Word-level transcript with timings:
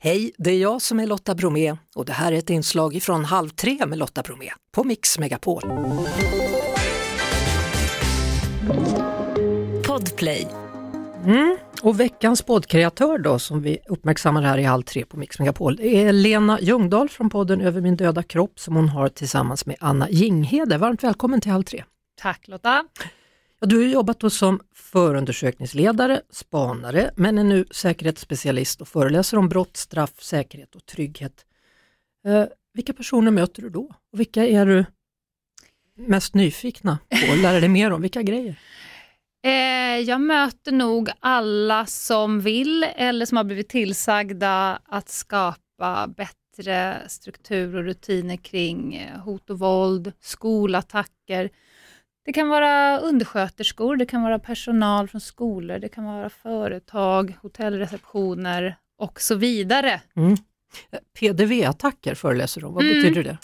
Hej, 0.00 0.32
det 0.38 0.50
är 0.50 0.58
jag 0.58 0.82
som 0.82 1.00
är 1.00 1.06
Lotta 1.06 1.34
Bromé 1.34 1.76
och 1.94 2.04
det 2.04 2.12
här 2.12 2.32
är 2.32 2.36
ett 2.36 2.50
inslag 2.50 3.02
från 3.02 3.24
Halv 3.24 3.48
tre 3.48 3.86
med 3.86 3.98
Lotta 3.98 4.22
Bromé 4.22 4.50
på 4.72 4.84
Mix 4.84 5.18
Megapol. 5.18 5.62
Podplay. 9.86 10.48
Mm. 11.24 11.56
Och 11.82 12.00
veckans 12.00 12.42
poddkreatör 12.42 13.18
då 13.18 13.38
som 13.38 13.62
vi 13.62 13.78
uppmärksammar 13.86 14.42
här 14.42 14.58
i 14.58 14.62
Halv 14.62 14.82
tre 14.82 15.04
på 15.04 15.16
Mix 15.16 15.38
Megapol 15.38 15.80
är 15.80 16.12
Lena 16.12 16.60
Ljungdahl 16.60 17.08
från 17.08 17.30
podden 17.30 17.60
Över 17.60 17.80
min 17.80 17.96
döda 17.96 18.22
kropp 18.22 18.60
som 18.60 18.76
hon 18.76 18.88
har 18.88 19.08
tillsammans 19.08 19.66
med 19.66 19.76
Anna 19.80 20.10
Jinghede. 20.10 20.78
Varmt 20.78 21.04
välkommen 21.04 21.40
till 21.40 21.52
Halv 21.52 21.64
tre. 21.64 21.84
Tack 22.20 22.48
Lotta. 22.48 22.84
Ja, 23.60 23.66
du 23.66 23.76
har 23.76 23.84
jobbat 23.84 24.20
då 24.20 24.30
som 24.30 24.60
förundersökningsledare, 24.74 26.20
spanare, 26.30 27.10
men 27.16 27.38
är 27.38 27.44
nu 27.44 27.64
säkerhetsspecialist 27.70 28.80
och 28.80 28.88
föreläser 28.88 29.36
om 29.36 29.48
brott, 29.48 29.76
straff, 29.76 30.22
säkerhet 30.22 30.74
och 30.74 30.86
trygghet. 30.86 31.44
Eh, 32.26 32.44
vilka 32.74 32.92
personer 32.92 33.30
möter 33.30 33.62
du 33.62 33.70
då? 33.70 33.94
Och 34.12 34.20
vilka 34.20 34.46
är 34.46 34.66
du 34.66 34.84
mest 35.96 36.34
nyfikna 36.34 36.98
på 37.26 37.32
att 37.32 37.38
lära 37.38 37.60
dig 37.60 37.68
mer 37.68 37.90
om? 37.90 38.02
Vilka 38.02 38.22
grejer? 38.22 38.60
Eh, 39.44 39.98
jag 39.98 40.20
möter 40.20 40.72
nog 40.72 41.10
alla 41.20 41.86
som 41.86 42.40
vill 42.40 42.86
eller 42.96 43.26
som 43.26 43.36
har 43.36 43.44
blivit 43.44 43.68
tillsagda 43.68 44.78
att 44.84 45.08
skapa 45.08 46.08
bättre 46.16 46.96
struktur 47.08 47.76
och 47.76 47.84
rutiner 47.84 48.36
kring 48.36 48.96
eh, 48.96 49.20
hot 49.20 49.50
och 49.50 49.58
våld, 49.58 50.12
skolattacker, 50.20 51.50
det 52.28 52.32
kan 52.32 52.48
vara 52.48 52.98
undersköterskor, 52.98 53.96
det 53.96 54.06
kan 54.06 54.22
vara 54.22 54.38
personal 54.38 55.08
från 55.08 55.20
skolor, 55.20 55.78
det 55.78 55.88
kan 55.88 56.04
vara 56.04 56.30
företag, 56.30 57.36
hotellreceptioner 57.42 58.76
och 58.98 59.20
så 59.20 59.34
vidare. 59.34 60.00
Mm. 60.16 60.36
PDV-attacker 61.18 62.14
föreläser 62.14 62.64
om, 62.64 62.74
vad 62.74 62.84
mm. 62.84 62.94
betyder 62.94 63.24
det? 63.24 63.38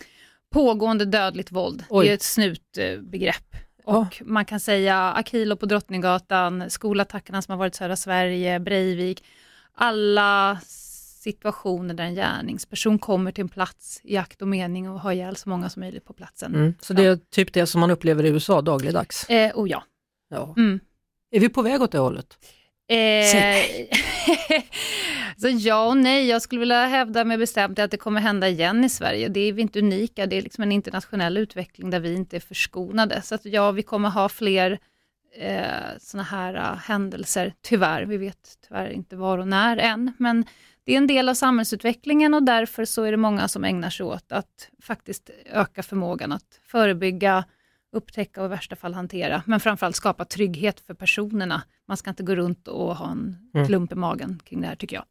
Pågående 0.51 1.05
dödligt 1.05 1.53
våld, 1.53 1.85
Oj. 1.89 2.07
det 2.07 2.13
är 2.13 2.15
ett 2.15 2.23
snutbegrepp. 2.23 3.57
Och 3.85 3.95
ja. 3.95 4.25
Man 4.25 4.45
kan 4.45 4.61
säga 4.61 5.13
Akilo 5.13 5.57
på 5.57 5.67
Drottninggatan, 5.67 6.71
skolattackerna 6.71 7.43
som 7.43 7.53
har 7.53 7.59
varit 7.59 7.75
i 7.75 7.77
södra 7.77 7.97
Sverige, 7.97 8.61
Breivik, 8.61 9.25
alla 9.75 10.61
situationer 11.25 11.95
där 11.95 12.05
en 12.05 12.15
gärningsperson 12.15 12.99
kommer 12.99 13.33
till 13.33 13.43
en 13.43 13.49
plats 13.49 14.01
i 14.05 14.17
akt 14.17 14.43
och 14.43 14.49
mening 14.49 14.91
och 14.91 15.01
har 15.01 15.13
ihjäl 15.13 15.37
så 15.37 15.49
många 15.49 15.71
som 15.71 15.81
möjligt 15.81 16.05
på 16.05 16.13
platsen. 16.13 16.55
Mm. 16.55 16.75
Så 16.81 16.93
det 16.93 17.05
är 17.05 17.17
typ 17.17 17.53
det 17.53 17.67
som 17.67 17.81
man 17.81 17.91
upplever 17.91 18.25
i 18.25 18.29
USA 18.29 18.63
dagligdags? 18.63 19.31
Eh, 19.31 19.53
oh 19.55 19.71
ja. 19.71 19.85
ja. 20.29 20.55
Mm. 20.57 20.81
Är 21.31 21.41
vi 21.41 21.49
på 21.49 21.63
väg 21.63 21.83
åt 21.83 21.93
det 21.93 21.99
hållet? 21.99 22.39
Eh, 22.89 23.65
så 25.37 25.49
ja 25.49 25.89
och 25.89 25.97
nej, 25.97 26.29
jag 26.29 26.43
skulle 26.43 26.59
vilja 26.59 26.87
hävda 26.87 27.25
med 27.25 27.39
bestämt 27.39 27.79
att 27.79 27.91
det 27.91 27.97
kommer 27.97 28.21
hända 28.21 28.49
igen 28.49 28.85
i 28.85 28.89
Sverige. 28.89 29.29
Det 29.29 29.41
är 29.41 29.53
vi 29.53 29.63
inte 29.63 29.79
unika, 29.79 30.27
det 30.27 30.37
är 30.37 30.43
liksom 30.43 30.63
en 30.63 30.73
internationell 30.73 31.37
utveckling 31.37 31.91
där 31.91 32.01
vi 32.01 32.15
inte 32.15 32.37
är 32.37 32.41
förskonade. 32.41 33.23
Så 33.23 33.35
att 33.35 33.45
ja, 33.45 33.71
vi 33.71 33.83
kommer 33.83 34.09
ha 34.11 34.29
fler 34.29 34.79
eh, 35.39 35.99
sådana 35.99 36.25
här 36.25 36.55
uh, 36.55 36.79
händelser, 36.79 37.55
tyvärr. 37.63 38.03
Vi 38.03 38.17
vet 38.17 38.59
tyvärr 38.69 38.91
inte 38.91 39.17
var 39.17 39.39
och 39.39 39.49
när 39.49 39.77
än, 39.77 40.13
men 40.19 40.45
det 40.85 40.93
är 40.93 40.97
en 40.97 41.07
del 41.07 41.29
av 41.29 41.35
samhällsutvecklingen 41.35 42.35
och 42.35 42.43
därför 42.43 42.85
så 42.85 43.03
är 43.03 43.11
det 43.11 43.17
många 43.17 43.49
som 43.49 43.65
ägnar 43.65 43.91
sig 43.91 44.07
åt 44.07 44.33
att 44.33 44.69
faktiskt 44.83 45.31
öka 45.47 45.83
förmågan 45.83 46.33
att 46.33 46.61
förebygga, 46.63 47.45
upptäcka 47.93 48.41
och 48.41 48.47
i 48.47 48.49
värsta 48.49 48.77
fall 48.77 48.95
hantera, 48.95 49.43
men 49.47 49.61
framförallt 49.61 49.97
skapa 49.97 50.25
trygghet 50.25 50.81
för 50.81 50.95
personerna. 50.95 51.63
Man 51.89 51.97
ska 51.97 52.11
inte 52.11 52.23
gå 52.23 52.35
runt 52.35 52.69
och 52.69 52.97
ha 52.97 53.11
en 53.11 53.51
mm. 53.55 53.67
klump 53.67 53.93
i 53.93 53.95
magen 53.95 54.41
kring 54.45 54.61
det 54.61 54.67
här 54.67 54.77
tycker 54.77 54.97
jag. 54.97 55.05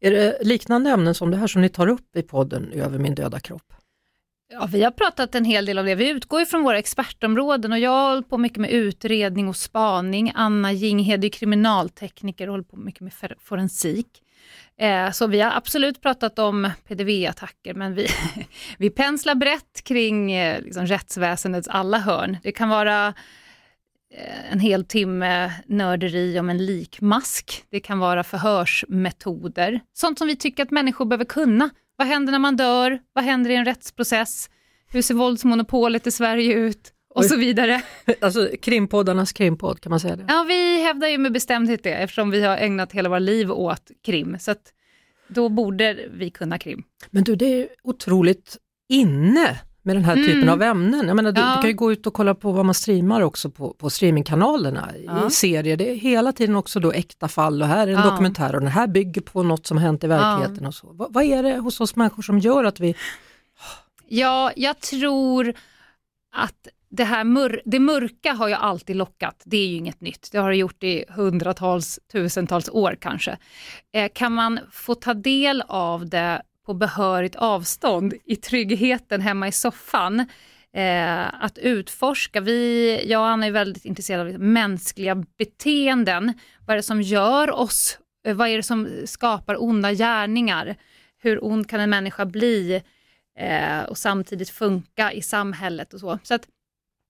Är 0.00 0.10
det 0.10 0.38
liknande 0.40 0.90
ämnen 0.90 1.14
som 1.14 1.30
det 1.30 1.36
här 1.36 1.46
som 1.46 1.62
ni 1.62 1.68
tar 1.68 1.86
upp 1.86 2.16
i 2.16 2.22
podden 2.22 2.72
Över 2.72 2.98
min 2.98 3.14
döda 3.14 3.40
kropp? 3.40 3.72
Ja, 4.50 4.68
vi 4.72 4.82
har 4.82 4.90
pratat 4.90 5.34
en 5.34 5.44
hel 5.44 5.66
del 5.66 5.78
om 5.78 5.86
det. 5.86 5.94
Vi 5.94 6.10
utgår 6.10 6.44
från 6.44 6.62
våra 6.62 6.78
expertområden 6.78 7.72
och 7.72 7.78
jag 7.78 8.10
hållit 8.10 8.28
på 8.28 8.38
mycket 8.38 8.58
med 8.58 8.70
utredning 8.70 9.48
och 9.48 9.56
spaning. 9.56 10.32
Anna 10.34 10.72
Jinghede 10.72 11.26
är 11.26 11.28
kriminaltekniker 11.28 12.46
och 12.46 12.52
håller 12.52 12.64
på 12.64 12.76
mycket 12.76 13.00
med 13.00 13.12
forensik. 13.40 14.22
Eh, 14.80 15.10
så 15.10 15.26
vi 15.26 15.40
har 15.40 15.50
absolut 15.50 16.02
pratat 16.02 16.38
om 16.38 16.70
PDV-attacker, 16.88 17.74
men 17.74 17.94
vi, 17.94 18.08
vi 18.78 18.90
penslar 18.90 19.34
brett 19.34 19.84
kring 19.84 20.32
eh, 20.32 20.62
liksom, 20.62 20.86
rättsväsendets 20.86 21.68
alla 21.68 21.98
hörn. 21.98 22.36
Det 22.42 22.52
kan 22.52 22.68
vara 22.68 23.14
eh, 24.14 24.52
en 24.52 24.60
hel 24.60 24.84
timme 24.84 25.52
nörderi 25.66 26.38
om 26.40 26.50
en 26.50 26.66
likmask. 26.66 27.64
Det 27.70 27.80
kan 27.80 27.98
vara 27.98 28.24
förhörsmetoder. 28.24 29.80
Sånt 29.92 30.18
som 30.18 30.28
vi 30.28 30.36
tycker 30.36 30.62
att 30.62 30.70
människor 30.70 31.04
behöver 31.04 31.24
kunna. 31.24 31.70
Vad 31.96 32.06
händer 32.06 32.32
när 32.32 32.38
man 32.38 32.56
dör? 32.56 32.98
Vad 33.12 33.24
händer 33.24 33.50
i 33.50 33.54
en 33.54 33.64
rättsprocess? 33.64 34.50
Hur 34.90 35.02
ser 35.02 35.14
våldsmonopolet 35.14 36.06
i 36.06 36.10
Sverige 36.10 36.54
ut? 36.54 36.92
Och 37.18 37.24
så 37.24 37.36
vidare. 37.36 37.82
Alltså 38.20 38.48
krimpoddarnas 38.62 39.32
krimpodd, 39.32 39.80
kan 39.80 39.90
man 39.90 40.00
säga 40.00 40.16
det? 40.16 40.24
Ja, 40.28 40.44
vi 40.48 40.82
hävdar 40.82 41.08
ju 41.08 41.18
med 41.18 41.32
bestämdhet 41.32 41.82
det 41.82 41.94
eftersom 41.94 42.30
vi 42.30 42.42
har 42.42 42.56
ägnat 42.56 42.92
hela 42.92 43.08
våra 43.08 43.18
liv 43.18 43.52
åt 43.52 43.90
krim. 44.04 44.36
Så 44.40 44.50
att 44.50 44.72
då 45.28 45.48
borde 45.48 45.98
vi 46.12 46.30
kunna 46.30 46.58
krim. 46.58 46.82
Men 47.10 47.24
du, 47.24 47.36
det 47.36 47.62
är 47.62 47.68
otroligt 47.82 48.56
inne 48.88 49.60
med 49.82 49.96
den 49.96 50.04
här 50.04 50.16
mm. 50.16 50.26
typen 50.26 50.48
av 50.48 50.62
ämnen. 50.62 51.06
Jag 51.06 51.16
menar, 51.16 51.32
du, 51.32 51.40
ja. 51.40 51.54
du, 51.56 51.60
kan 51.60 51.70
ju 51.70 51.76
gå 51.76 51.92
ut 51.92 52.06
och 52.06 52.14
kolla 52.14 52.34
på 52.34 52.52
vad 52.52 52.64
man 52.64 52.74
streamar 52.74 53.20
också 53.20 53.50
på, 53.50 53.74
på 53.74 53.90
streamingkanalerna 53.90 54.90
ja. 55.06 55.26
i 55.26 55.30
serier. 55.30 55.76
Det 55.76 55.90
är 55.90 55.94
hela 55.94 56.32
tiden 56.32 56.56
också 56.56 56.80
då 56.80 56.92
äkta 56.92 57.28
fall 57.28 57.62
och 57.62 57.68
här 57.68 57.86
är 57.86 57.92
en 57.92 57.98
ja. 57.98 58.10
dokumentär 58.10 58.54
och 58.54 58.60
den 58.60 58.70
här 58.70 58.86
bygger 58.86 59.20
på 59.20 59.42
något 59.42 59.66
som 59.66 59.78
hänt 59.78 60.04
i 60.04 60.06
verkligheten. 60.06 60.66
och 60.66 60.74
så. 60.74 60.92
Vad, 60.92 61.14
vad 61.14 61.24
är 61.24 61.42
det 61.42 61.56
hos 61.56 61.80
oss 61.80 61.96
människor 61.96 62.22
som 62.22 62.38
gör 62.38 62.64
att 62.64 62.80
vi... 62.80 62.94
Ja, 64.08 64.52
jag 64.56 64.80
tror 64.80 65.54
att 66.32 66.68
det 66.90 67.04
här 67.04 67.24
mör 67.24 67.62
det 67.64 67.78
mörka 67.78 68.32
har 68.32 68.48
ju 68.48 68.54
alltid 68.54 68.96
lockat. 68.96 69.42
Det 69.44 69.56
är 69.56 69.66
ju 69.66 69.76
inget 69.76 70.00
nytt. 70.00 70.28
Det 70.32 70.38
har 70.38 70.50
det 70.50 70.56
gjort 70.56 70.84
i 70.84 71.04
hundratals, 71.08 72.00
tusentals 72.12 72.68
år 72.68 72.96
kanske. 73.00 73.38
Eh, 73.94 74.10
kan 74.14 74.32
man 74.32 74.60
få 74.70 74.94
ta 74.94 75.14
del 75.14 75.62
av 75.68 76.08
det 76.08 76.42
på 76.66 76.74
behörigt 76.74 77.36
avstånd 77.36 78.14
i 78.24 78.36
tryggheten 78.36 79.20
hemma 79.20 79.48
i 79.48 79.52
soffan, 79.52 80.20
eh, 80.74 81.44
att 81.44 81.58
utforska. 81.58 82.40
Vi, 82.40 83.10
jag 83.10 83.20
och 83.20 83.28
Anna 83.28 83.46
är 83.46 83.50
väldigt 83.50 83.84
intresserade 83.84 84.34
av 84.34 84.40
mänskliga 84.40 85.24
beteenden. 85.38 86.32
Vad 86.66 86.74
är 86.74 86.76
det 86.76 86.82
som 86.82 87.02
gör 87.02 87.50
oss? 87.50 87.98
Eh, 88.26 88.34
vad 88.34 88.48
är 88.48 88.56
det 88.56 88.62
som 88.62 88.88
skapar 89.04 89.62
onda 89.62 89.92
gärningar? 89.92 90.76
Hur 91.22 91.44
ond 91.44 91.68
kan 91.68 91.80
en 91.80 91.90
människa 91.90 92.24
bli 92.26 92.82
eh, 93.38 93.82
och 93.82 93.98
samtidigt 93.98 94.50
funka 94.50 95.12
i 95.12 95.22
samhället 95.22 95.94
och 95.94 96.00
så. 96.00 96.18
så 96.22 96.34
att, 96.34 96.48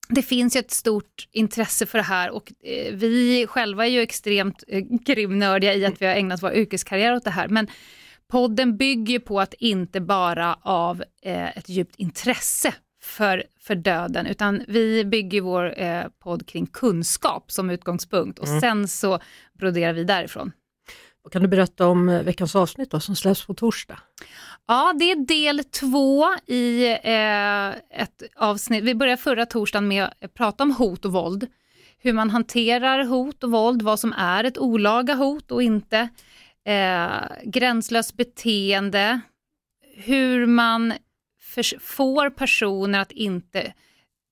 det 0.09 0.21
finns 0.21 0.55
ju 0.55 0.59
ett 0.59 0.71
stort 0.71 1.27
intresse 1.31 1.85
för 1.85 1.97
det 1.97 2.03
här 2.03 2.31
och 2.31 2.53
eh, 2.63 2.93
vi 2.93 3.47
själva 3.49 3.85
är 3.85 3.89
ju 3.89 4.01
extremt 4.01 4.63
eh, 4.67 4.83
krimnördiga 5.05 5.73
i 5.73 5.85
att 5.85 6.01
vi 6.01 6.05
har 6.05 6.13
ägnat 6.13 6.43
vår 6.43 6.53
yrkeskarriär 6.53 7.15
åt 7.15 7.23
det 7.23 7.31
här. 7.31 7.47
Men 7.47 7.67
podden 8.27 8.77
bygger 8.77 9.19
på 9.19 9.39
att 9.39 9.53
inte 9.53 10.01
bara 10.01 10.59
av 10.61 11.03
eh, 11.21 11.57
ett 11.57 11.69
djupt 11.69 11.95
intresse 11.95 12.73
för, 13.01 13.43
för 13.59 13.75
döden, 13.75 14.25
utan 14.25 14.63
vi 14.67 15.05
bygger 15.05 15.41
vår 15.41 15.73
podd 16.19 16.47
kring 16.47 16.67
kunskap 16.67 17.51
som 17.51 17.69
utgångspunkt 17.69 18.39
och 18.39 18.47
mm. 18.47 18.61
sen 18.61 18.87
så 18.87 19.19
broderar 19.59 19.93
vi 19.93 20.03
därifrån. 20.03 20.51
Kan 21.31 21.41
du 21.41 21.47
berätta 21.47 21.87
om 21.87 22.09
eh, 22.09 22.23
veckans 22.23 22.55
avsnitt 22.55 22.91
då, 22.91 22.99
som 22.99 23.15
släpps 23.15 23.45
på 23.45 23.53
torsdag? 23.53 23.99
Ja, 24.67 24.93
det 24.99 25.11
är 25.11 25.15
del 25.15 25.63
två 25.63 26.25
i 26.47 26.87
eh, 27.03 27.69
ett 28.01 28.23
avsnitt. 28.35 28.83
Vi 28.83 28.95
började 28.95 29.21
förra 29.21 29.45
torsdagen 29.45 29.87
med 29.87 30.03
att 30.21 30.33
prata 30.33 30.63
om 30.63 30.71
hot 30.71 31.05
och 31.05 31.11
våld. 31.11 31.47
Hur 31.97 32.13
man 32.13 32.29
hanterar 32.29 33.03
hot 33.03 33.43
och 33.43 33.51
våld, 33.51 33.81
vad 33.81 33.99
som 33.99 34.13
är 34.13 34.43
ett 34.43 34.57
olaga 34.57 35.13
hot 35.13 35.51
och 35.51 35.63
inte. 35.63 36.09
Eh, 36.65 37.09
gränslöst 37.43 38.17
beteende, 38.17 39.19
hur 39.95 40.45
man 40.45 40.93
får 41.79 42.29
personer 42.29 42.99
att 42.99 43.11
inte 43.11 43.73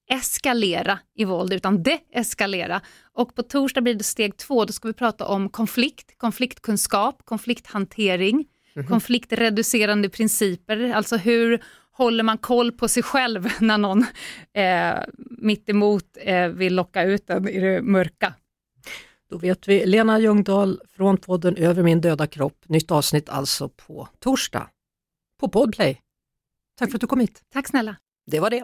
eskalera 0.07 0.99
i 1.15 1.25
våld 1.25 1.53
utan 1.53 1.83
deeskalera. 1.83 2.81
Och 3.13 3.35
på 3.35 3.43
torsdag 3.43 3.81
blir 3.81 3.95
det 3.95 4.03
steg 4.03 4.37
två, 4.37 4.65
då 4.65 4.73
ska 4.73 4.87
vi 4.87 4.93
prata 4.93 5.27
om 5.27 5.49
konflikt, 5.49 6.17
konfliktkunskap, 6.17 7.21
konflikthantering, 7.25 8.35
mm 8.35 8.47
-hmm. 8.73 8.89
konfliktreducerande 8.89 10.09
principer, 10.09 10.93
alltså 10.93 11.17
hur 11.17 11.63
håller 11.91 12.23
man 12.23 12.37
koll 12.37 12.71
på 12.71 12.87
sig 12.87 13.03
själv 13.03 13.49
när 13.59 13.77
någon 13.77 14.05
eh, 14.53 14.99
mittemot 15.17 16.17
eh, 16.21 16.47
vill 16.47 16.75
locka 16.75 17.03
ut 17.03 17.29
en 17.29 17.49
i 17.49 17.59
det 17.59 17.81
mörka. 17.81 18.33
Då 19.29 19.37
vet 19.37 19.67
vi. 19.67 19.85
Lena 19.85 20.19
Ljungdahl 20.19 20.81
från 20.95 21.17
podden 21.17 21.55
Över 21.57 21.83
min 21.83 22.01
döda 22.01 22.27
kropp. 22.27 22.57
Nytt 22.65 22.91
avsnitt 22.91 23.29
alltså 23.29 23.69
på 23.69 24.07
torsdag 24.19 24.69
på 25.39 25.49
Podplay. 25.49 26.01
Tack 26.79 26.91
för 26.91 26.97
att 26.97 27.01
du 27.01 27.07
kom 27.07 27.19
hit. 27.19 27.41
Tack 27.53 27.67
snälla. 27.67 27.95
Det 28.25 28.39
var 28.39 28.49
det. 28.49 28.63